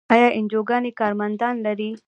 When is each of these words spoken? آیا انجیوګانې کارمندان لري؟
آیا 0.13 0.27
انجیوګانې 0.37 0.91
کارمندان 0.99 1.55
لري؟ 1.65 1.89